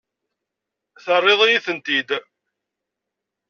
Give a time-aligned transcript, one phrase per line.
[1.03, 2.09] Terriḍ-iyi-ten-id.